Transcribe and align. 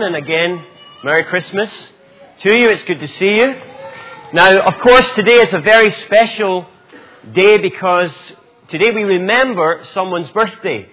And 0.00 0.14
again, 0.14 0.64
Merry 1.02 1.24
Christmas 1.24 1.68
to 2.42 2.56
you. 2.56 2.68
It's 2.68 2.84
good 2.84 3.00
to 3.00 3.08
see 3.08 3.34
you. 3.34 3.60
Now, 4.32 4.60
of 4.60 4.78
course, 4.80 5.10
today 5.16 5.38
is 5.38 5.52
a 5.52 5.58
very 5.58 5.92
special 6.06 6.66
day 7.34 7.58
because 7.58 8.12
today 8.68 8.92
we 8.92 9.02
remember 9.02 9.84
someone's 9.94 10.28
birthday. 10.28 10.86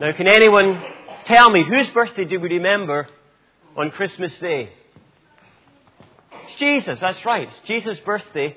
Now, 0.00 0.12
can 0.12 0.28
anyone 0.28 0.80
tell 1.26 1.50
me 1.50 1.64
whose 1.64 1.88
birthday 1.88 2.24
do 2.26 2.38
we 2.38 2.48
remember 2.48 3.08
on 3.76 3.90
Christmas 3.90 4.32
Day? 4.38 4.70
It's 6.44 6.58
Jesus, 6.60 6.98
that's 7.00 7.24
right. 7.24 7.48
It's 7.48 7.66
Jesus' 7.66 7.98
birthday 8.06 8.56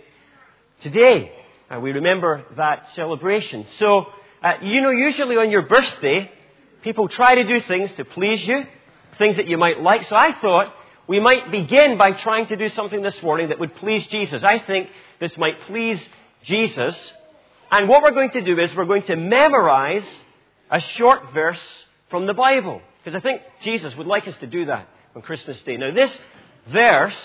today. 0.84 1.32
Uh, 1.72 1.80
we 1.80 1.92
remember 1.92 2.46
that 2.56 2.86
celebration. 2.96 3.66
So, 3.80 4.06
uh, 4.44 4.54
you 4.62 4.82
know, 4.82 4.92
usually 4.92 5.38
on 5.38 5.50
your 5.50 5.64
birthday, 5.64 6.32
people 6.84 7.08
try 7.08 7.34
to 7.34 7.44
do 7.46 7.60
things 7.62 7.90
to 7.98 8.06
please 8.06 8.48
you 8.48 8.64
things 9.20 9.36
that 9.36 9.48
you 9.48 9.58
might 9.58 9.80
like. 9.82 10.08
So 10.10 10.16
I 10.16 10.32
thought 10.42 10.74
we 11.08 11.20
might 11.20 11.52
begin 11.52 11.98
by 11.98 12.14
trying 12.14 12.48
to 12.48 12.56
do 12.56 12.70
something 12.70 13.02
this 13.04 13.22
morning 13.22 13.50
that 13.50 13.60
would 13.60 13.76
please 13.76 14.06
Jesus. 14.08 14.44
I 14.44 14.60
think 14.60 14.90
this 15.20 15.38
might 15.38 15.62
please 15.68 16.00
Jesus. 16.46 16.96
And 17.72 17.88
what 17.88 18.02
we're 18.02 18.12
going 18.12 18.32
to 18.32 18.42
do 18.42 18.60
is 18.60 18.70
we're 18.76 18.86
going 18.86 19.04
to 19.04 19.16
memorize 19.16 20.06
a 20.72 20.80
short 20.98 21.34
verse 21.34 21.60
from 22.10 22.26
the 22.26 22.34
Bible. 22.34 22.82
Because 23.04 23.16
I 23.16 23.22
think 23.22 23.42
Jesus 23.64 23.96
would 23.96 24.08
like 24.08 24.28
us 24.28 24.36
to 24.40 24.48
do 24.48 24.66
that 24.66 24.88
on 25.16 25.22
Christmas 25.22 25.60
Day. 25.62 25.78
Now, 25.78 25.94
this 25.94 26.12
verse, 26.72 27.16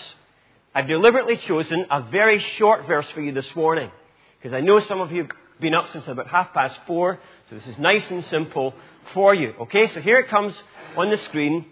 I've 0.74 0.88
deliberately 0.88 1.36
chosen 1.36 1.86
a 1.90 2.02
very 2.10 2.44
short 2.58 2.86
verse 2.86 3.06
for 3.14 3.20
you 3.20 3.32
this 3.32 3.54
morning. 3.54 3.90
Because 4.38 4.54
I 4.54 4.60
know 4.60 4.80
some 4.86 5.00
of 5.00 5.12
you 5.12 5.22
have 5.22 5.30
been 5.60 5.74
up 5.74 5.90
since 5.92 6.06
about 6.06 6.28
half 6.28 6.52
past 6.52 6.78
four. 6.86 7.18
So 7.48 7.56
this 7.56 7.66
is 7.66 7.78
nice 7.78 8.04
and 8.10 8.24
simple 8.26 8.74
for 9.12 9.34
you. 9.34 9.52
Okay, 9.62 9.92
so 9.92 10.00
here 10.00 10.18
it 10.18 10.28
comes 10.28 10.54
on 10.96 11.10
the 11.10 11.18
screen. 11.28 11.66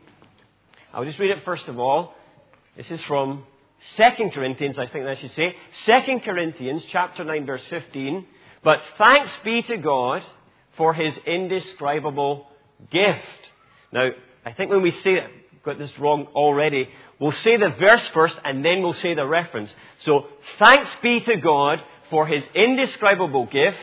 I'll 0.92 1.04
just 1.04 1.18
read 1.18 1.30
it 1.30 1.44
first 1.44 1.68
of 1.68 1.78
all. 1.78 2.14
This 2.76 2.90
is 2.90 3.00
from 3.02 3.44
2 3.96 4.30
Corinthians, 4.34 4.78
I 4.78 4.86
think 4.86 5.06
I 5.06 5.14
should 5.14 5.32
say. 5.32 5.54
2 5.86 6.20
Corinthians 6.24 6.84
chapter 6.90 7.24
9 7.24 7.46
verse 7.46 7.62
15. 7.70 8.26
But 8.62 8.80
thanks 8.98 9.30
be 9.42 9.62
to 9.62 9.78
God 9.78 10.22
for 10.76 10.92
his 10.92 11.14
indescribable 11.26 12.46
gift. 12.90 13.20
Now, 13.90 14.10
I 14.44 14.52
think 14.52 14.70
when 14.70 14.82
we 14.82 14.90
say 14.90 15.14
it, 15.14 15.62
got 15.64 15.78
this 15.78 15.98
wrong 15.98 16.26
already, 16.34 16.88
we'll 17.18 17.32
say 17.32 17.56
the 17.56 17.70
verse 17.70 18.06
first 18.12 18.36
and 18.44 18.64
then 18.64 18.82
we'll 18.82 18.92
say 18.94 19.14
the 19.14 19.26
reference. 19.26 19.70
So, 20.00 20.26
thanks 20.58 20.90
be 21.02 21.20
to 21.20 21.36
God 21.36 21.82
for 22.10 22.26
his 22.26 22.42
indescribable 22.54 23.46
gift. 23.46 23.78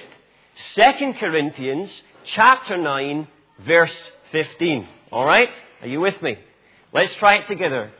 2 0.75 1.13
Corinthians 1.19 1.89
chapter 2.35 2.77
9 2.77 3.27
verse 3.65 3.95
15. 4.31 4.87
Alright? 5.11 5.49
Are 5.81 5.87
you 5.87 6.01
with 6.01 6.21
me? 6.21 6.37
Let's 6.93 7.15
try 7.15 7.37
it 7.37 7.47
together. 7.47 7.91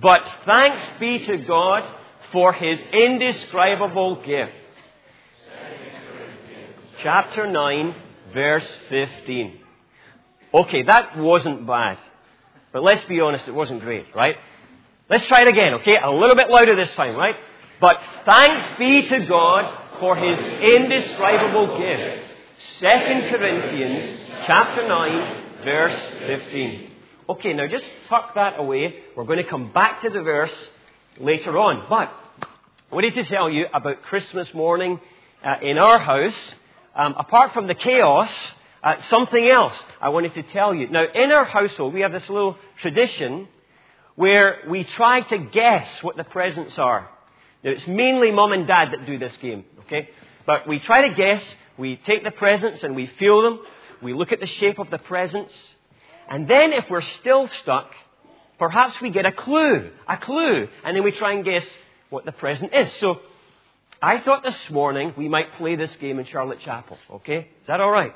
But 0.00 0.22
thanks 0.44 0.82
be 1.00 1.24
to 1.26 1.38
God 1.38 1.84
for 2.32 2.52
his 2.52 2.78
indescribable 2.92 4.22
gift. 4.24 4.52
Chapter 7.02 7.46
9, 7.50 7.94
verse 8.32 8.66
15. 8.88 9.60
Okay, 10.52 10.82
that 10.84 11.18
wasn't 11.18 11.66
bad. 11.66 11.98
But 12.72 12.82
let's 12.82 13.06
be 13.08 13.20
honest, 13.20 13.46
it 13.46 13.54
wasn't 13.54 13.80
great, 13.80 14.06
right? 14.14 14.36
Let's 15.08 15.26
try 15.26 15.42
it 15.42 15.48
again, 15.48 15.74
okay? 15.74 15.96
A 16.02 16.10
little 16.10 16.34
bit 16.34 16.48
louder 16.48 16.74
this 16.74 16.92
time, 16.96 17.14
right? 17.14 17.36
But 17.80 18.00
thanks 18.24 18.78
be 18.78 19.08
to 19.08 19.26
God 19.26 20.00
for 20.00 20.16
his 20.16 20.38
indescribable 20.38 21.78
gift. 21.78 22.30
2 22.80 22.86
Corinthians 23.30 24.20
chapter 24.46 24.88
9, 24.88 25.64
verse 25.64 26.00
15. 26.26 26.90
Okay, 27.26 27.54
now 27.54 27.66
just 27.66 27.86
tuck 28.10 28.34
that 28.34 28.60
away. 28.60 28.96
We're 29.16 29.24
going 29.24 29.42
to 29.42 29.48
come 29.48 29.72
back 29.72 30.02
to 30.02 30.10
the 30.10 30.20
verse 30.20 30.52
later 31.18 31.56
on. 31.56 31.86
But 31.88 32.12
I 32.92 32.94
wanted 32.94 33.14
to 33.14 33.24
tell 33.24 33.48
you 33.48 33.64
about 33.72 34.02
Christmas 34.02 34.52
morning 34.52 35.00
uh, 35.42 35.54
in 35.62 35.78
our 35.78 35.98
house. 35.98 36.34
Um, 36.94 37.14
apart 37.18 37.54
from 37.54 37.66
the 37.66 37.74
chaos, 37.74 38.28
uh, 38.82 38.96
something 39.08 39.48
else 39.48 39.72
I 40.02 40.10
wanted 40.10 40.34
to 40.34 40.42
tell 40.42 40.74
you. 40.74 40.88
Now, 40.90 41.04
in 41.14 41.32
our 41.32 41.46
household, 41.46 41.94
we 41.94 42.02
have 42.02 42.12
this 42.12 42.28
little 42.28 42.58
tradition 42.82 43.48
where 44.16 44.58
we 44.68 44.84
try 44.84 45.22
to 45.22 45.38
guess 45.38 45.88
what 46.02 46.18
the 46.18 46.24
presents 46.24 46.74
are. 46.76 47.08
Now, 47.62 47.70
it's 47.70 47.86
mainly 47.86 48.32
mom 48.32 48.52
and 48.52 48.66
dad 48.66 48.92
that 48.92 49.06
do 49.06 49.18
this 49.18 49.32
game, 49.40 49.64
okay? 49.86 50.10
But 50.44 50.68
we 50.68 50.78
try 50.78 51.08
to 51.08 51.14
guess. 51.14 51.42
We 51.78 51.98
take 52.04 52.22
the 52.22 52.32
presents 52.32 52.82
and 52.82 52.94
we 52.94 53.06
feel 53.18 53.40
them. 53.40 53.60
We 54.02 54.12
look 54.12 54.30
at 54.30 54.40
the 54.40 54.46
shape 54.46 54.78
of 54.78 54.90
the 54.90 54.98
presents. 54.98 55.54
And 56.28 56.48
then 56.48 56.72
if 56.72 56.84
we're 56.90 57.02
still 57.20 57.48
stuck, 57.62 57.90
perhaps 58.58 58.94
we 59.00 59.10
get 59.10 59.26
a 59.26 59.32
clue, 59.32 59.90
a 60.08 60.16
clue, 60.16 60.68
and 60.84 60.96
then 60.96 61.04
we 61.04 61.12
try 61.12 61.32
and 61.32 61.44
guess 61.44 61.64
what 62.10 62.24
the 62.24 62.32
present 62.32 62.74
is. 62.74 62.88
So 63.00 63.20
I 64.00 64.20
thought 64.20 64.42
this 64.42 64.70
morning 64.70 65.14
we 65.16 65.28
might 65.28 65.54
play 65.58 65.76
this 65.76 65.90
game 66.00 66.18
in 66.18 66.26
Charlotte 66.26 66.60
Chapel. 66.60 66.98
Okay? 67.10 67.38
Is 67.38 67.66
that 67.66 67.80
all 67.80 67.90
right? 67.90 68.14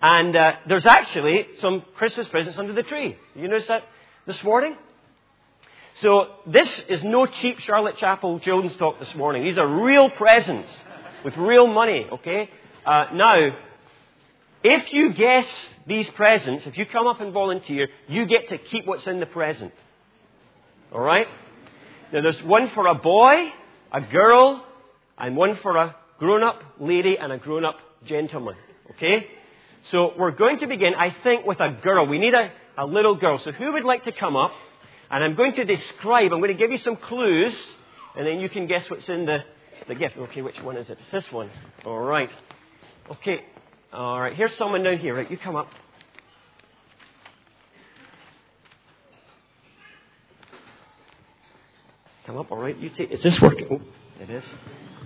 And 0.00 0.36
uh, 0.36 0.52
there's 0.68 0.86
actually 0.86 1.46
some 1.60 1.82
Christmas 1.96 2.28
presents 2.28 2.58
under 2.58 2.72
the 2.72 2.82
tree. 2.82 3.16
You 3.34 3.48
notice 3.48 3.66
that 3.68 3.84
this 4.26 4.42
morning? 4.44 4.76
So 6.02 6.26
this 6.46 6.68
is 6.88 7.02
no 7.02 7.26
cheap 7.26 7.58
Charlotte 7.60 7.98
Chapel 7.98 8.38
children's 8.40 8.76
talk 8.76 9.00
this 9.00 9.12
morning. 9.16 9.42
These 9.42 9.58
are 9.58 9.66
real 9.66 10.10
presents 10.10 10.68
with 11.24 11.36
real 11.36 11.66
money. 11.66 12.06
Okay? 12.12 12.48
Uh, 12.86 13.06
now, 13.14 13.50
if 14.62 14.92
you 14.92 15.12
guess 15.12 15.46
these 15.86 16.08
presents, 16.16 16.66
if 16.66 16.76
you 16.76 16.86
come 16.86 17.06
up 17.06 17.20
and 17.20 17.32
volunteer, 17.32 17.88
you 18.08 18.26
get 18.26 18.48
to 18.48 18.58
keep 18.58 18.86
what's 18.86 19.06
in 19.06 19.20
the 19.20 19.26
present. 19.26 19.72
All 20.92 21.00
right? 21.00 21.26
Now, 22.12 22.22
there's 22.22 22.42
one 22.42 22.70
for 22.74 22.86
a 22.86 22.94
boy, 22.94 23.50
a 23.92 24.00
girl, 24.00 24.64
and 25.16 25.36
one 25.36 25.58
for 25.62 25.76
a 25.76 25.96
grown 26.18 26.42
up 26.42 26.62
lady 26.80 27.16
and 27.18 27.32
a 27.32 27.38
grown 27.38 27.64
up 27.64 27.76
gentleman. 28.06 28.56
Okay? 28.92 29.26
So, 29.90 30.12
we're 30.18 30.32
going 30.32 30.58
to 30.60 30.66
begin, 30.66 30.94
I 30.94 31.14
think, 31.22 31.46
with 31.46 31.60
a 31.60 31.78
girl. 31.82 32.06
We 32.06 32.18
need 32.18 32.34
a, 32.34 32.50
a 32.76 32.86
little 32.86 33.14
girl. 33.14 33.40
So, 33.44 33.52
who 33.52 33.72
would 33.72 33.84
like 33.84 34.04
to 34.04 34.12
come 34.12 34.36
up? 34.36 34.52
And 35.10 35.24
I'm 35.24 35.36
going 35.36 35.54
to 35.54 35.64
describe, 35.64 36.32
I'm 36.32 36.40
going 36.40 36.52
to 36.52 36.58
give 36.58 36.70
you 36.70 36.78
some 36.78 36.96
clues, 36.96 37.54
and 38.16 38.26
then 38.26 38.40
you 38.40 38.48
can 38.48 38.66
guess 38.66 38.84
what's 38.90 39.08
in 39.08 39.24
the, 39.24 39.38
the 39.86 39.94
gift. 39.94 40.16
Okay, 40.18 40.42
which 40.42 40.60
one 40.62 40.76
is 40.76 40.88
it? 40.90 40.98
It's 41.00 41.10
this 41.12 41.32
one. 41.32 41.50
All 41.84 42.00
right. 42.00 42.30
Okay, 43.10 43.42
all 43.92 44.20
right, 44.20 44.34
here's 44.34 44.56
someone 44.58 44.82
down 44.82 44.98
here. 44.98 45.14
Right, 45.14 45.30
you 45.30 45.38
come 45.38 45.56
up. 45.56 45.68
Come 52.28 52.36
up, 52.36 52.52
all 52.52 52.58
right. 52.58 52.76
You 52.78 52.90
take. 52.90 53.10
Is 53.10 53.22
this 53.22 53.40
working? 53.40 53.66
Oh, 53.70 53.80
it 54.20 54.28
is. 54.28 54.44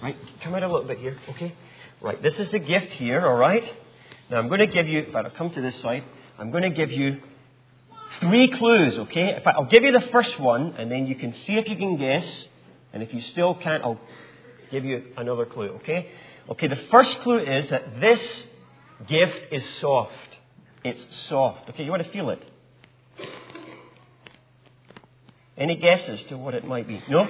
Right, 0.02 0.16
come 0.42 0.56
out 0.56 0.64
a 0.64 0.66
little 0.66 0.88
bit 0.88 0.98
here. 0.98 1.16
Okay. 1.30 1.54
Right, 2.00 2.20
this 2.20 2.34
is 2.34 2.50
the 2.50 2.58
gift 2.58 2.88
here. 2.94 3.24
All 3.24 3.36
right. 3.36 3.62
Now 4.28 4.38
I'm 4.38 4.48
going 4.48 4.58
to 4.58 4.66
give 4.66 4.88
you. 4.88 5.06
But 5.12 5.26
I'll 5.26 5.30
come 5.30 5.50
to 5.50 5.60
this 5.60 5.80
side. 5.82 6.02
I'm 6.36 6.50
going 6.50 6.64
to 6.64 6.70
give 6.70 6.90
you 6.90 7.20
three 8.18 8.50
clues. 8.58 8.98
Okay. 8.98 9.36
If 9.36 9.46
I, 9.46 9.52
I'll 9.52 9.66
give 9.66 9.84
you 9.84 9.92
the 9.92 10.08
first 10.10 10.40
one, 10.40 10.74
and 10.76 10.90
then 10.90 11.06
you 11.06 11.14
can 11.14 11.32
see 11.46 11.52
if 11.52 11.68
you 11.68 11.76
can 11.76 11.96
guess. 11.96 12.24
And 12.92 13.04
if 13.04 13.14
you 13.14 13.20
still 13.20 13.54
can't, 13.54 13.84
I'll 13.84 14.00
give 14.72 14.84
you 14.84 15.04
another 15.16 15.46
clue. 15.46 15.68
Okay. 15.76 16.08
Okay. 16.50 16.66
The 16.66 16.80
first 16.90 17.20
clue 17.20 17.38
is 17.38 17.70
that 17.70 18.00
this 18.00 18.18
gift 19.08 19.52
is 19.52 19.62
soft. 19.80 20.12
It's 20.84 21.00
soft. 21.28 21.70
Okay, 21.70 21.84
you 21.84 21.90
want 21.90 22.02
to 22.02 22.10
feel 22.10 22.30
it? 22.30 22.42
Any 25.56 25.76
guesses 25.76 26.20
to 26.28 26.38
what 26.38 26.54
it 26.54 26.64
might 26.64 26.88
be? 26.88 27.00
No? 27.08 27.28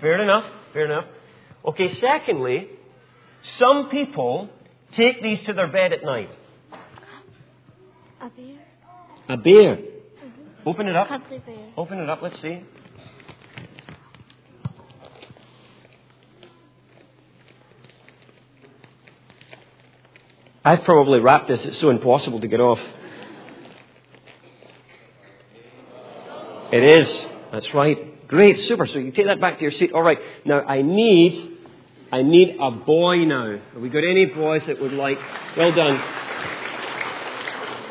Fair 0.00 0.22
enough. 0.22 0.44
Fair 0.72 0.86
enough. 0.86 1.04
Okay, 1.64 1.94
secondly, 2.00 2.68
some 3.58 3.90
people 3.90 4.48
take 4.96 5.22
these 5.22 5.38
to 5.46 5.52
their 5.52 5.68
bed 5.68 5.92
at 5.92 6.04
night. 6.04 6.30
A 8.20 8.28
bear. 8.30 8.58
A 9.28 9.36
bear. 9.36 9.76
Mm-hmm. 9.76 10.68
Open 10.68 10.86
it 10.88 10.96
up. 10.96 11.08
Open 11.76 11.98
it 11.98 12.08
up. 12.08 12.22
Let's 12.22 12.40
see. 12.42 12.62
I've 20.64 20.84
probably 20.84 21.20
wrapped 21.20 21.48
this. 21.48 21.64
It's 21.64 21.80
so 21.80 21.90
impossible 21.90 22.40
to 22.40 22.48
get 22.48 22.60
off. 22.60 22.78
It 26.72 26.82
is. 26.82 27.26
That's 27.52 27.72
right. 27.74 28.28
Great. 28.28 28.60
Super. 28.68 28.86
So 28.86 28.98
you 28.98 29.10
take 29.10 29.26
that 29.26 29.40
back 29.40 29.56
to 29.56 29.62
your 29.62 29.72
seat. 29.72 29.92
All 29.92 30.02
right. 30.02 30.18
Now 30.44 30.60
I 30.60 30.82
need, 30.82 31.58
I 32.12 32.22
need 32.22 32.56
a 32.60 32.70
boy 32.70 33.24
now. 33.24 33.58
Have 33.72 33.82
we 33.82 33.88
got 33.88 34.04
any 34.04 34.26
boys 34.26 34.62
that 34.66 34.80
would 34.80 34.92
like? 34.92 35.18
Well 35.56 35.72
done. 35.72 36.00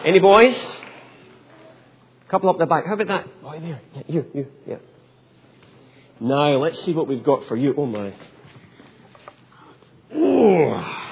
Any 0.06 0.20
boys? 0.20 0.56
Couple 2.30 2.50
up 2.52 2.60
the 2.60 2.68
back. 2.68 2.86
How 2.86 2.94
about 2.94 3.08
that? 3.08 3.42
Boy 3.42 3.60
there. 3.60 3.82
Yeah, 3.96 4.04
you, 4.08 4.26
you, 4.34 4.48
yeah. 4.68 4.78
Now 6.20 6.52
let's 6.58 6.86
see 6.86 6.94
what 6.94 7.08
we've 7.08 7.24
got 7.24 7.46
for 7.48 7.56
you. 7.56 7.74
Oh 7.76 7.86
my. 7.88 8.14
Oh. 10.14 11.10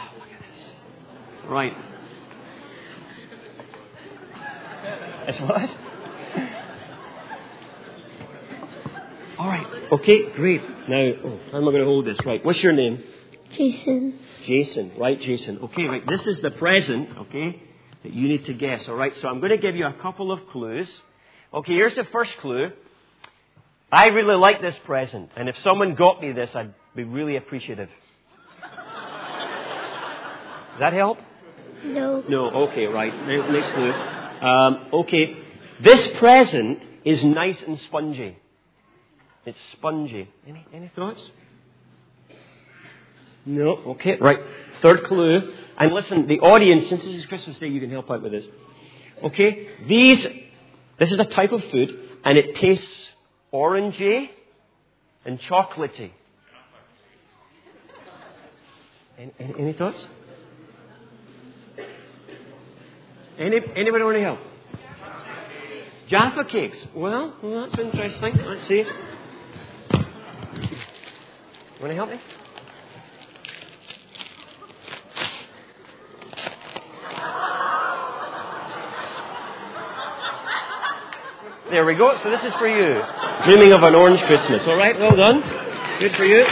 Right. 1.47 1.73
It's 5.27 5.39
what? 5.41 5.69
All 9.37 9.47
right. 9.47 9.67
Okay, 9.91 10.31
great. 10.31 10.61
Now, 10.87 11.11
oh, 11.25 11.39
how 11.51 11.57
am 11.57 11.67
I 11.67 11.71
going 11.71 11.79
to 11.79 11.85
hold 11.85 12.05
this? 12.05 12.17
Right. 12.25 12.43
What's 12.45 12.63
your 12.63 12.71
name? 12.71 13.03
Jason. 13.55 14.19
Jason. 14.45 14.93
Right, 14.97 15.19
Jason. 15.19 15.59
Okay, 15.63 15.85
right. 15.85 16.07
This 16.07 16.25
is 16.27 16.41
the 16.41 16.51
present, 16.51 17.17
okay, 17.17 17.61
that 18.03 18.13
you 18.13 18.29
need 18.29 18.45
to 18.45 18.53
guess. 18.53 18.87
All 18.87 18.95
right. 18.95 19.13
So 19.21 19.27
I'm 19.27 19.39
going 19.39 19.51
to 19.51 19.57
give 19.57 19.75
you 19.75 19.85
a 19.85 19.93
couple 20.01 20.31
of 20.31 20.47
clues. 20.49 20.87
Okay, 21.53 21.73
here's 21.73 21.95
the 21.95 22.05
first 22.05 22.31
clue. 22.39 22.71
I 23.91 24.07
really 24.07 24.35
like 24.35 24.61
this 24.61 24.75
present, 24.85 25.29
and 25.37 25.47
if 25.47 25.57
someone 25.63 25.95
got 25.95 26.21
me 26.21 26.31
this, 26.33 26.49
I'd 26.53 26.73
be 26.95 27.03
really 27.03 27.37
appreciative. 27.37 27.89
Does 30.71 30.79
that 30.79 30.93
help? 30.93 31.19
No. 31.83 32.23
No. 32.27 32.49
Okay, 32.67 32.85
right. 32.85 33.13
Next 33.27 33.73
clue. 33.73 34.16
Um, 34.41 34.87
okay, 34.93 35.35
this 35.83 36.07
present 36.19 36.83
is 37.05 37.23
nice 37.23 37.57
and 37.65 37.79
spongy. 37.87 38.37
It's 39.45 39.57
spongy. 39.73 40.29
Any 40.47 40.65
any 40.73 40.91
thoughts? 40.95 41.21
No. 43.45 43.77
Okay. 43.91 44.17
Right. 44.19 44.39
Third 44.81 45.05
clue. 45.05 45.53
And 45.77 45.93
listen, 45.93 46.27
the 46.27 46.39
audience, 46.39 46.89
since 46.89 47.01
this 47.01 47.15
is 47.15 47.25
Christmas 47.27 47.57
Day, 47.59 47.67
you 47.67 47.79
can 47.79 47.89
help 47.89 48.11
out 48.11 48.21
with 48.21 48.33
this. 48.33 48.45
Okay. 49.23 49.69
These. 49.87 50.25
This 50.99 51.11
is 51.11 51.19
a 51.19 51.25
type 51.25 51.51
of 51.51 51.63
food, 51.71 51.97
and 52.25 52.37
it 52.37 52.55
tastes 52.55 52.91
orangey 53.53 54.29
and 55.25 55.39
chocolatey. 55.41 56.11
Any, 59.17 59.31
any, 59.39 59.53
any 59.59 59.73
thoughts? 59.73 59.97
Any, 63.37 63.57
anybody 63.75 64.03
want 64.03 64.17
to 64.17 64.23
help? 64.23 64.39
Jaffa 66.09 66.45
cakes. 66.45 66.77
Well, 66.95 67.35
well, 67.43 67.67
that's 67.67 67.79
interesting. 67.79 68.35
Let's 68.37 68.67
see. 68.67 68.83
Want 71.79 71.91
to 71.91 71.93
help 71.93 72.09
me? 72.09 72.19
There 81.69 81.85
we 81.85 81.95
go. 81.95 82.17
So 82.23 82.29
this 82.29 82.41
is 82.43 82.53
for 82.53 82.67
you. 82.67 83.03
Dreaming 83.43 83.73
of 83.73 83.83
an 83.83 83.93
orange 83.93 84.21
Christmas. 84.21 84.63
All 84.65 84.77
right, 84.77 84.97
well 84.97 85.15
done. 85.15 85.41
Good 85.99 86.15
for 86.15 86.23
you. 86.23 86.45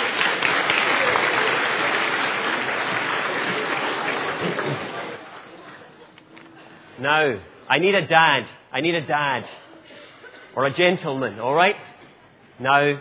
Now, 7.06 7.40
I 7.70 7.78
need 7.78 7.94
a 7.94 8.08
dad. 8.08 8.48
I 8.74 8.82
need 8.82 8.96
a 8.96 9.06
dad. 9.06 9.46
Or 10.56 10.66
a 10.66 10.74
gentleman, 10.74 11.40
all 11.40 11.54
right? 11.54 11.76
Now, 12.60 13.00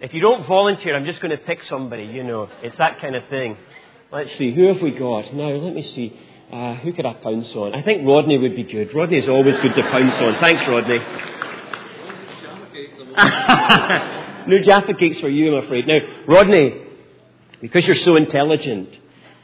if 0.00 0.14
you 0.14 0.22
don't 0.22 0.46
volunteer, 0.46 0.96
I'm 0.96 1.04
just 1.04 1.20
going 1.20 1.30
to 1.30 1.44
pick 1.44 1.62
somebody, 1.64 2.04
you 2.04 2.22
know. 2.22 2.48
It's 2.62 2.78
that 2.78 2.98
kind 2.98 3.16
of 3.16 3.28
thing. 3.28 3.58
Let's 4.10 4.34
see, 4.38 4.54
who 4.54 4.68
have 4.68 4.80
we 4.80 4.92
got? 4.92 5.34
Now, 5.34 5.50
let 5.50 5.74
me 5.74 5.82
see. 5.82 6.18
Uh, 6.50 6.76
who 6.76 6.94
could 6.94 7.04
I 7.04 7.12
pounce 7.12 7.54
on? 7.54 7.74
I 7.74 7.82
think 7.82 8.06
Rodney 8.06 8.38
would 8.38 8.56
be 8.56 8.64
good. 8.64 8.94
Rodney's 8.94 9.28
always 9.28 9.58
good 9.58 9.74
to 9.74 9.82
pounce 9.82 10.14
on. 10.14 10.40
Thanks, 10.40 10.66
Rodney. 10.66 10.96
no 14.46 14.58
Jaffa 14.64 14.94
cakes 14.94 15.20
for 15.20 15.28
you, 15.28 15.54
I'm 15.54 15.64
afraid. 15.64 15.86
Now, 15.86 15.98
Rodney, 16.26 16.80
because 17.60 17.86
you're 17.86 17.96
so 17.96 18.16
intelligent, 18.16 18.88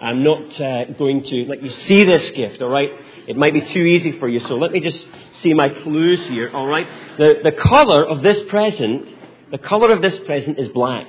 I'm 0.00 0.22
not 0.22 0.60
uh, 0.60 0.84
going 0.98 1.22
to 1.24 1.44
let 1.48 1.62
you 1.62 1.70
see 1.70 2.04
this 2.04 2.30
gift, 2.32 2.60
all 2.60 2.68
right? 2.68 2.90
It 3.26 3.36
might 3.36 3.54
be 3.54 3.62
too 3.62 3.80
easy 3.80 4.18
for 4.18 4.28
you, 4.28 4.40
so 4.40 4.56
let 4.56 4.70
me 4.70 4.80
just 4.80 5.06
see 5.42 5.54
my 5.54 5.68
clues 5.68 6.26
here, 6.28 6.50
all 6.52 6.66
right? 6.66 6.86
The, 7.18 7.40
the 7.42 7.52
color 7.52 8.04
of 8.04 8.22
this 8.22 8.40
present, 8.48 9.08
the 9.50 9.58
color 9.58 9.92
of 9.92 10.02
this 10.02 10.18
present 10.20 10.58
is 10.58 10.68
black. 10.68 11.06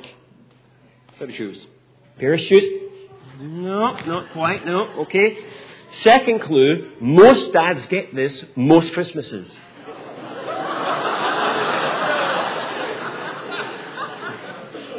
Pair 1.19 1.30
of 1.30 1.36
shoes. 1.36 1.57
Pair 2.18 2.34
of 2.34 2.39
shoes? 2.39 2.63
No, 3.39 3.98
not 4.06 4.31
quite, 4.31 4.66
no, 4.66 5.01
okay. 5.01 5.38
Second 6.01 6.42
clue, 6.42 6.92
most 7.01 7.54
dads 7.54 7.86
get 7.88 8.16
this 8.16 8.33
most 8.56 8.94
Christmases. 8.94 9.50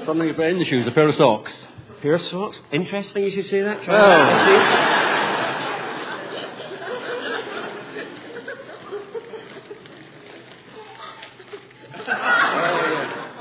Something 0.05 0.29
you 0.29 0.35
put 0.35 0.47
in 0.47 0.59
the 0.59 0.65
shoes, 0.65 0.87
a 0.87 0.91
pair 0.91 1.09
of 1.09 1.15
socks. 1.17 1.53
Pair 2.03 2.15
of 2.15 2.23
socks? 2.23 2.57
Interesting 2.71 3.25
you 3.25 3.31
should 3.31 3.51
say 3.51 3.61
that. 3.63 3.79
Oh. 3.89 5.09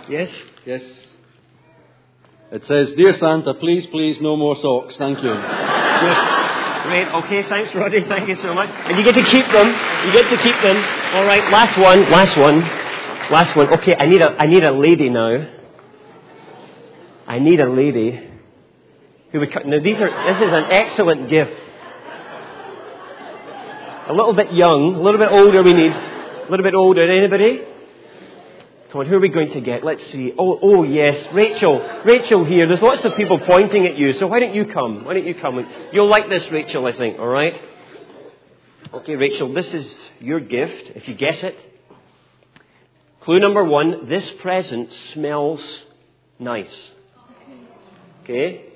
Yes? 0.10 0.32
Yes. 0.66 0.82
It 2.52 2.66
says, 2.66 2.94
Dear 2.96 3.18
Santa, 3.20 3.54
please, 3.56 3.86
please, 3.88 4.20
no 4.22 4.38
more 4.38 4.56
socks. 4.56 4.96
Thank 4.98 5.22
you. 5.22 5.34
Great. 6.88 7.08
Okay, 7.26 7.44
thanks, 7.50 7.76
Roddy. 7.76 8.06
Thank 8.08 8.30
you 8.30 8.36
so 8.38 8.54
much. 8.54 8.70
And 8.70 8.98
you 8.98 9.04
get 9.04 9.16
to 9.16 9.24
keep 9.24 9.46
them. 9.52 9.68
You 10.06 10.12
get 10.14 10.30
to 10.30 10.38
keep 10.38 10.56
them. 10.62 10.78
All 11.14 11.26
right. 11.26 11.52
Last 11.52 11.78
one. 11.78 12.10
Last 12.10 12.38
one. 12.38 12.62
Last 13.30 13.56
one. 13.58 13.68
Okay, 13.74 13.94
I 13.94 14.06
need 14.06 14.22
a 14.22 14.32
I 14.42 14.46
need 14.48 14.64
a 14.64 14.72
lady 14.72 15.10
now. 15.10 15.50
I 17.28 17.40
need 17.40 17.60
a 17.60 17.70
lady 17.70 18.37
who 19.32 19.40
would 19.40 19.52
cut. 19.52 19.66
Now 19.66 19.80
these 19.80 19.98
are. 19.98 20.34
This 20.34 20.38
is 20.38 20.54
an 20.54 20.66
excellent 20.72 21.30
gift. 21.30 21.54
A 24.10 24.14
little 24.14 24.34
bit 24.34 24.54
young, 24.54 24.96
a 24.96 25.02
little 25.02 25.20
bit 25.20 25.30
older. 25.30 25.62
We 25.64 25.74
need 25.74 25.92
a 25.92 26.48
little 26.50 26.64
bit 26.64 26.74
older. 26.74 27.12
Anybody? 27.12 27.62
Come 28.92 29.02
on, 29.02 29.08
who 29.08 29.18
are 29.18 29.20
we 29.20 29.28
going 29.28 29.52
to 29.52 29.60
get? 29.60 29.84
Let's 29.84 30.04
see. 30.12 30.32
Oh, 30.40 30.60
oh 30.62 30.84
yes, 30.84 31.28
Rachel. 31.34 32.02
Rachel 32.06 32.46
here. 32.46 32.70
There's 32.70 32.82
lots 32.82 33.04
of 33.04 33.18
people 33.18 33.38
pointing 33.40 33.86
at 33.86 33.98
you, 33.98 34.14
so 34.14 34.28
why 34.28 34.40
don't 34.40 34.56
you 34.56 34.66
come? 34.66 35.04
Why 35.04 35.14
don't 35.14 35.28
you 35.28 35.36
come? 35.36 35.68
You'll 35.92 36.08
like 36.08 36.30
this, 36.30 36.50
Rachel, 36.50 36.86
I 36.86 36.94
think, 36.94 37.20
alright? 37.20 37.54
Okay, 38.94 39.18
Rachel, 39.18 39.54
this 39.54 39.68
is 39.68 39.86
your 40.22 40.40
gift, 40.40 40.94
if 40.96 41.06
you 41.10 41.16
guess 41.16 41.36
it. 41.44 41.58
Clue 43.22 43.40
number 43.40 43.66
one, 43.66 44.08
this 44.08 44.26
present 44.42 44.90
smells 45.14 45.62
nice. 46.40 46.74
Okay? 48.24 48.67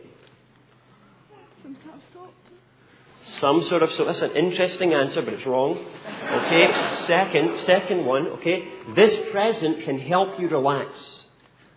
Some 3.42 3.66
sort 3.70 3.82
of, 3.82 3.92
so 3.94 4.06
that's 4.06 4.22
an 4.22 4.36
interesting 4.38 4.94
answer, 4.94 5.24
but 5.24 5.34
it's 5.34 5.46
wrong. 5.48 5.84
Okay, 6.32 7.06
second, 7.08 7.66
second 7.66 8.06
one, 8.06 8.28
okay? 8.28 8.68
This 8.96 9.32
present 9.32 9.84
can 9.84 10.00
help 10.00 10.40
you 10.40 10.48
relax. 10.48 10.88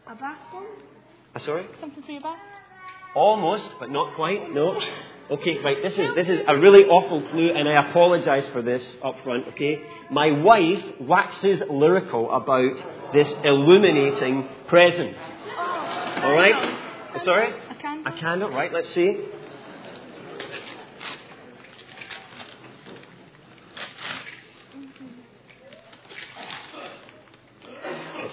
A 0.07 0.15
bath 0.15 0.39
bomb? 0.53 0.67
Uh, 1.35 1.39
sorry? 1.39 1.67
Something 1.81 2.03
for 2.03 2.13
your 2.13 2.21
bath? 2.21 2.39
Almost, 3.17 3.65
but 3.81 3.91
not 3.91 4.15
quite. 4.15 4.53
No. 4.53 4.79
Okay, 5.31 5.59
right. 5.63 5.83
This 5.83 5.95
is 5.95 6.15
this 6.15 6.29
is 6.29 6.41
a 6.47 6.59
really 6.59 6.85
awful 6.85 7.23
clue, 7.31 7.51
and 7.55 7.67
I 7.67 7.89
apologise 7.89 8.47
for 8.53 8.61
this 8.61 8.87
up 9.03 9.17
front. 9.25 9.49
Okay, 9.49 9.83
my 10.11 10.33
wife 10.43 10.85
waxes 11.01 11.63
lyrical 11.71 12.31
about 12.31 13.13
this 13.15 13.29
illuminating 13.43 14.49
present. 14.67 15.17
All 15.57 16.33
right. 16.33 16.79
Sorry. 17.25 17.55
A 17.71 17.75
candle? 17.77 18.13
A 18.13 18.17
candle. 18.19 18.51
Right. 18.51 18.73
Let's 18.73 18.93
see. 18.93 19.17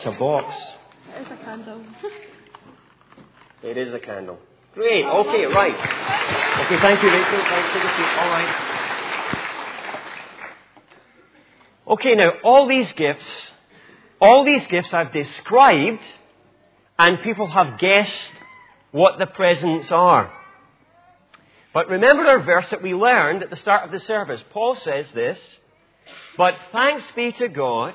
It's 0.01 0.07
a 0.07 0.17
box. 0.17 0.55
It's 1.15 1.29
a 1.29 1.45
candle. 1.45 1.85
It 3.63 3.77
is 3.77 3.93
a 3.93 3.99
candle. 3.99 4.39
Great. 4.73 5.05
Oh, 5.05 5.19
okay, 5.19 5.45
right. 5.45 5.75
Okay, 6.65 6.79
thank 6.81 7.03
you, 7.03 7.09
Rachel. 7.11 7.43
Thanks. 7.47 7.73
Take 7.75 7.83
a 7.83 7.95
seat. 7.95 8.19
All 8.19 8.29
right. 8.31 8.55
Okay, 11.89 12.15
now, 12.15 12.31
all 12.43 12.67
these 12.67 12.91
gifts, 12.93 13.23
all 14.19 14.43
these 14.43 14.65
gifts 14.65 14.91
I've 14.91 15.13
described, 15.13 16.01
and 16.97 17.21
people 17.21 17.45
have 17.51 17.77
guessed 17.77 18.33
what 18.89 19.19
the 19.19 19.27
presents 19.27 19.91
are. 19.91 20.33
But 21.75 21.87
remember 21.89 22.23
our 22.23 22.41
verse 22.41 22.65
that 22.71 22.81
we 22.81 22.95
learned 22.95 23.43
at 23.43 23.51
the 23.51 23.57
start 23.57 23.85
of 23.85 23.91
the 23.91 23.99
service. 24.07 24.41
Paul 24.51 24.75
says 24.83 25.05
this, 25.13 25.37
but 26.35 26.55
thanks 26.71 27.03
be 27.15 27.31
to 27.33 27.47
God 27.47 27.93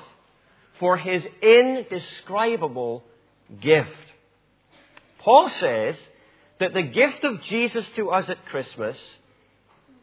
for 0.79 0.97
his 0.97 1.23
indescribable 1.41 3.03
gift. 3.61 3.91
Paul 5.19 5.49
says 5.59 5.95
that 6.59 6.73
the 6.73 6.83
gift 6.83 7.23
of 7.23 7.41
Jesus 7.43 7.85
to 7.95 8.11
us 8.11 8.29
at 8.29 8.45
Christmas 8.45 8.97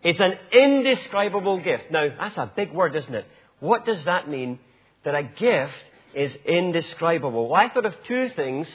is 0.02 0.16
an 0.18 0.34
indescribable 0.52 1.60
gift. 1.60 1.84
Now, 1.90 2.08
that's 2.18 2.36
a 2.36 2.52
big 2.54 2.72
word, 2.72 2.94
isn't 2.94 3.14
it? 3.14 3.26
What 3.60 3.86
does 3.86 4.04
that 4.04 4.28
mean? 4.28 4.58
That 5.04 5.14
a 5.14 5.22
gift 5.22 5.72
is 6.14 6.34
indescribable. 6.46 7.48
Well, 7.48 7.60
I 7.60 7.68
thought 7.68 7.86
of 7.86 7.94
two 8.06 8.30
things 8.36 8.68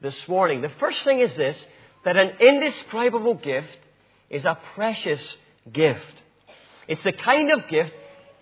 this 0.00 0.16
morning. 0.28 0.62
The 0.62 0.72
first 0.80 1.02
thing 1.04 1.20
is 1.20 1.34
this 1.36 1.56
that 2.04 2.16
an 2.16 2.30
indescribable 2.40 3.34
gift 3.34 3.78
is 4.30 4.44
a 4.44 4.58
precious 4.74 5.20
gift. 5.72 6.14
It's 6.86 7.02
the 7.02 7.12
kind 7.12 7.50
of 7.50 7.68
gift 7.68 7.92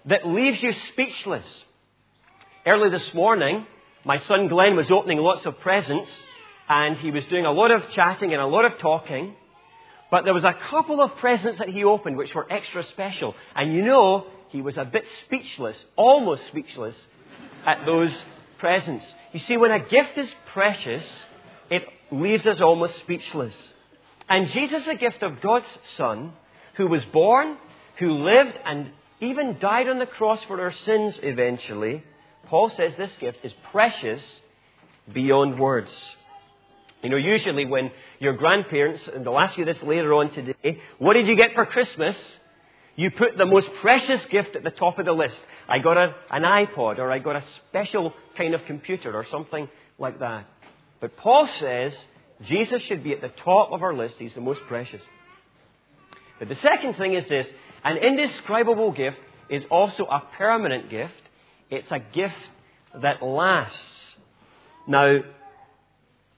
that 0.06 0.26
leaves 0.26 0.62
you 0.62 0.72
speechless. 0.92 1.46
Early 2.66 2.88
this 2.88 3.12
morning, 3.12 3.66
my 4.06 4.18
son 4.21 4.49
Glenn 4.49 4.75
was 4.75 4.90
opening 4.90 5.18
lots 5.18 5.44
of 5.44 5.61
presents 5.61 6.09
and 6.66 6.97
he 6.97 7.11
was 7.11 7.23
doing 7.26 7.44
a 7.44 7.52
lot 7.52 7.71
of 7.71 7.83
chatting 7.90 8.33
and 8.33 8.40
a 8.40 8.47
lot 8.47 8.64
of 8.64 8.78
talking. 8.78 9.35
But 10.11 10.25
there 10.25 10.33
was 10.33 10.44
a 10.44 10.56
couple 10.71 11.02
of 11.02 11.14
presents 11.18 11.59
that 11.59 11.68
he 11.68 11.85
opened 11.85 12.16
which 12.16 12.35
were 12.35 12.50
extra 12.50 12.83
special. 12.92 13.35
And 13.54 13.75
you 13.75 13.85
know, 13.85 14.28
he 14.49 14.62
was 14.62 14.78
a 14.78 14.87
bit 14.87 15.04
speechless, 15.26 15.76
almost 15.94 16.40
speechless, 16.49 16.94
at 17.66 17.85
those 17.85 18.12
presents. 18.59 19.04
You 19.35 19.40
see, 19.40 19.59
when 19.59 19.71
a 19.71 19.80
gift 19.80 20.16
is 20.16 20.28
precious, 20.54 21.04
it 21.71 21.83
leaves 22.11 22.47
us 22.47 22.62
almost 22.62 22.99
speechless. 23.00 23.52
And 24.26 24.49
Jesus, 24.52 24.87
the 24.87 24.94
gift 24.94 25.23
of 25.23 25.42
God's 25.42 25.66
Son, 25.99 26.33
who 26.78 26.87
was 26.87 27.04
born, 27.12 27.59
who 27.99 28.25
lived, 28.25 28.59
and 28.64 28.90
even 29.21 29.59
died 29.59 29.87
on 29.87 29.99
the 29.99 30.06
cross 30.06 30.42
for 30.44 30.59
our 30.62 30.73
sins 30.87 31.18
eventually, 31.23 32.02
Paul 32.54 32.70
says 32.76 32.92
this 32.96 33.11
gift 33.18 33.38
is 33.42 33.52
precious 33.73 34.23
beyond 35.12 35.58
words. 35.58 35.90
You 37.02 37.11
know, 37.11 37.16
usually 37.16 37.64
when 37.64 37.90
your 38.20 38.34
grandparents, 38.34 39.02
and 39.12 39.26
they'll 39.26 39.40
ask 39.40 39.58
you 39.58 39.64
this 39.64 39.82
later 39.82 40.14
on 40.14 40.30
today, 40.32 40.80
what 40.99 41.14
did 41.14 41.26
you 41.26 41.34
get 41.34 41.54
for 41.56 41.66
Christmas? 41.66 42.14
You 42.94 43.11
put 43.11 43.37
the 43.37 43.44
most 43.44 43.66
precious 43.82 44.20
gift 44.30 44.54
at 44.54 44.62
the 44.62 44.70
top 44.70 45.00
of 45.00 45.04
the 45.04 45.11
list. 45.11 45.34
I 45.68 45.80
got 45.80 45.96
a, 45.96 46.14
an 46.30 46.44
iPod, 46.44 47.00
or 47.00 47.11
I 47.11 47.18
got 47.18 47.34
a 47.34 47.42
special 47.70 48.12
kind 48.37 48.54
of 48.54 48.64
computer, 48.66 49.12
or 49.12 49.26
something 49.32 49.68
like 49.99 50.20
that. 50.20 50.46
But 51.00 51.16
Paul 51.16 51.49
says 51.58 51.92
Jesus 52.46 52.82
should 52.82 53.02
be 53.02 53.14
at 53.14 53.20
the 53.20 53.32
top 53.42 53.73
of 53.73 53.82
our 53.82 53.96
list. 53.96 54.14
He's 54.20 54.34
the 54.34 54.40
most 54.40 54.61
precious. 54.68 55.02
But 56.38 56.49
the 56.49 56.58
second 56.62 56.94
thing 56.99 57.14
is 57.14 57.28
this 57.28 57.49
an 57.82 57.96
indescribable 57.96 58.92
gift 58.92 59.18
is 59.50 59.64
also 59.73 60.04
a 60.04 60.23
permanent 60.38 60.88
gift. 60.88 61.14
It's 61.71 61.90
a 61.90 61.99
gift 61.99 62.35
that 63.02 63.23
lasts. 63.23 63.76
Now, 64.87 65.18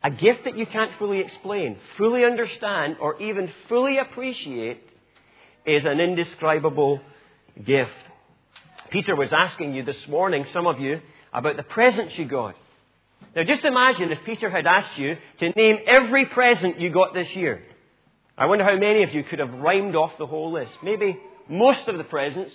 a 0.02 0.11
gift 0.11 0.45
that 0.45 0.56
you 0.56 0.66
can't 0.66 0.92
fully 0.99 1.21
explain, 1.21 1.78
fully 1.99 2.25
understand, 2.25 2.97
or 3.00 3.21
even 3.21 3.50
fully 3.68 3.99
appreciate 3.99 4.83
is 5.66 5.85
an 5.85 6.00
indescribable 6.00 7.00
gift. 7.64 7.90
Peter 8.90 9.16
was 9.16 9.30
asking 9.33 9.75
you 9.75 9.85
this 9.85 9.97
morning, 10.09 10.47
some 10.52 10.66
of 10.66 10.78
you, 10.78 11.00
about 11.33 11.56
the 11.56 11.64
presents 11.64 12.14
you 12.16 12.26
got. 12.26 12.54
Now 13.35 13.42
just 13.42 13.64
imagine 13.64 14.12
if 14.12 14.18
Peter 14.25 14.49
had 14.49 14.66
asked 14.66 14.99
you 14.99 15.16
to 15.40 15.49
name 15.50 15.76
every 15.87 16.26
present 16.26 16.80
you 16.80 16.92
got 16.92 17.12
this 17.12 17.28
year. 17.35 17.62
I 18.38 18.47
wonder 18.47 18.64
how 18.64 18.76
many 18.78 19.02
of 19.02 19.12
you 19.12 19.25
could 19.25 19.38
have 19.38 19.52
rhymed 19.52 19.97
off 19.97 20.12
the 20.18 20.26
whole 20.26 20.52
list. 20.52 20.73
Maybe 20.83 21.18
most 21.49 21.88
of 21.88 21.99
the 21.99 22.04
presents, 22.04 22.52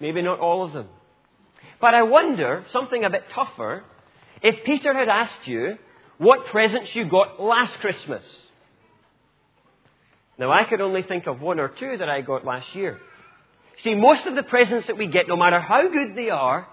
maybe 0.00 0.22
not 0.22 0.40
all 0.40 0.64
of 0.64 0.72
them. 0.72 0.88
But 1.80 1.94
I 1.94 2.02
wonder, 2.02 2.64
something 2.72 3.04
a 3.04 3.10
bit 3.10 3.24
tougher, 3.34 3.84
if 4.42 4.64
Peter 4.64 4.92
had 4.92 5.08
asked 5.08 5.46
you 5.46 5.78
what 6.18 6.46
presents 6.46 6.94
you 6.94 7.08
got 7.08 7.40
last 7.40 7.74
Christmas. 7.80 8.24
Now, 10.38 10.50
I 10.52 10.64
could 10.64 10.80
only 10.80 11.02
think 11.02 11.26
of 11.26 11.40
one 11.40 11.58
or 11.58 11.68
two 11.68 11.96
that 11.98 12.08
I 12.08 12.20
got 12.20 12.44
last 12.44 12.74
year. 12.74 12.98
See, 13.84 13.94
most 13.94 14.26
of 14.26 14.34
the 14.34 14.42
presents 14.42 14.88
that 14.88 14.96
we 14.96 15.06
get, 15.06 15.28
no 15.28 15.36
matter 15.36 15.60
how 15.60 15.88
good 15.88 16.16
they 16.16 16.30
are, 16.30 16.66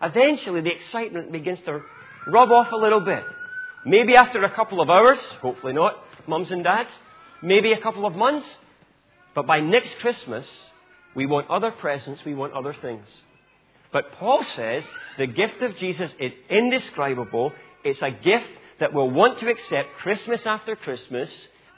eventually 0.00 0.60
the 0.60 0.70
excitement 0.70 1.32
begins 1.32 1.58
to 1.66 1.80
rub 2.28 2.50
off 2.50 2.68
a 2.72 2.76
little 2.76 3.00
bit. 3.00 3.24
Maybe 3.84 4.14
after 4.14 4.42
a 4.44 4.54
couple 4.54 4.80
of 4.80 4.90
hours, 4.90 5.18
hopefully 5.40 5.72
not, 5.72 5.96
mums 6.26 6.50
and 6.50 6.62
dads. 6.62 6.90
Maybe 7.42 7.72
a 7.72 7.80
couple 7.80 8.06
of 8.06 8.14
months. 8.14 8.46
But 9.34 9.46
by 9.46 9.60
next 9.60 9.90
Christmas, 10.00 10.46
we 11.14 11.26
want 11.26 11.48
other 11.50 11.70
presents, 11.70 12.20
we 12.24 12.34
want 12.34 12.52
other 12.52 12.74
things. 12.80 13.06
But 13.92 14.12
Paul 14.12 14.44
says 14.56 14.84
the 15.16 15.26
gift 15.26 15.62
of 15.62 15.76
Jesus 15.78 16.10
is 16.20 16.32
indescribable. 16.50 17.52
It's 17.84 18.02
a 18.02 18.10
gift 18.10 18.50
that 18.80 18.92
we'll 18.92 19.10
want 19.10 19.40
to 19.40 19.48
accept 19.48 19.96
Christmas 19.98 20.40
after 20.44 20.76
Christmas 20.76 21.28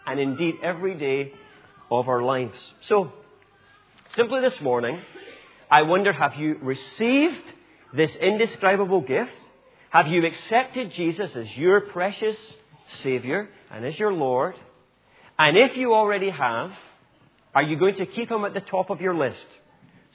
and 0.06 0.18
indeed 0.18 0.56
every 0.62 0.94
day 0.94 1.32
of 1.90 2.08
our 2.08 2.22
lives. 2.22 2.58
So, 2.88 3.12
simply 4.16 4.40
this 4.40 4.60
morning, 4.60 5.00
I 5.70 5.82
wonder 5.82 6.12
have 6.12 6.34
you 6.36 6.56
received 6.60 7.44
this 7.94 8.14
indescribable 8.16 9.00
gift? 9.00 9.32
Have 9.90 10.06
you 10.08 10.24
accepted 10.24 10.92
Jesus 10.92 11.34
as 11.34 11.46
your 11.56 11.80
precious 11.80 12.36
Savior 13.02 13.48
and 13.70 13.84
as 13.84 13.98
your 13.98 14.12
Lord? 14.12 14.54
And 15.38 15.56
if 15.56 15.76
you 15.76 15.94
already 15.94 16.30
have, 16.30 16.72
are 17.54 17.62
you 17.62 17.76
going 17.76 17.96
to 17.96 18.06
keep 18.06 18.30
Him 18.30 18.44
at 18.44 18.54
the 18.54 18.60
top 18.60 18.90
of 18.90 19.00
your 19.00 19.14
list? 19.14 19.46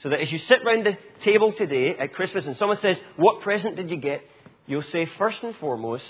So 0.02 0.10
that 0.10 0.20
as 0.20 0.30
you 0.30 0.38
sit 0.38 0.64
round 0.64 0.84
the 0.84 0.96
table 1.24 1.52
today 1.52 1.96
at 1.98 2.12
Christmas 2.12 2.44
and 2.46 2.56
someone 2.58 2.78
says, 2.80 2.96
What 3.16 3.40
present 3.40 3.76
did 3.76 3.90
you 3.90 3.96
get? 3.96 4.22
You'll 4.66 4.82
say, 4.92 5.08
first 5.18 5.38
and 5.42 5.54
foremost, 5.56 6.04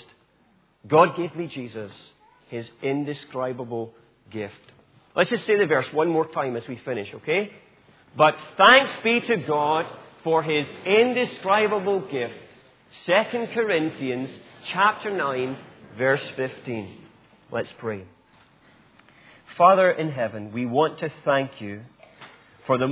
God 0.87 1.15
gave 1.15 1.35
me 1.35 1.47
Jesus, 1.47 1.91
His 2.49 2.67
indescribable 2.81 3.93
gift. 4.31 4.53
Let's 5.15 5.29
just 5.29 5.45
say 5.45 5.57
the 5.57 5.65
verse 5.65 5.85
one 5.93 6.09
more 6.09 6.27
time 6.27 6.55
as 6.55 6.67
we 6.67 6.79
finish, 6.83 7.13
okay? 7.13 7.51
But 8.15 8.35
thanks 8.57 8.91
be 9.03 9.19
to 9.21 9.37
God 9.37 9.85
for 10.23 10.43
His 10.43 10.65
indescribable 10.85 12.01
gift. 12.01 12.33
2 13.05 13.47
Corinthians 13.53 14.29
chapter 14.71 15.15
9, 15.15 15.57
verse 15.97 16.23
15. 16.35 16.97
Let's 17.51 17.69
pray. 17.79 18.05
Father 19.57 19.91
in 19.91 20.11
heaven, 20.11 20.51
we 20.51 20.65
want 20.65 20.99
to 20.99 21.11
thank 21.25 21.61
you 21.61 21.81
for 22.67 22.77
the 22.77 22.85